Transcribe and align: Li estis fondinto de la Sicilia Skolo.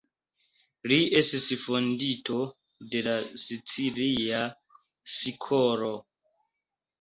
Li 0.91 0.95
estis 1.19 1.43
fondinto 1.65 2.37
de 2.95 3.03
la 3.09 3.13
Sicilia 3.43 4.41
Skolo. 5.19 5.93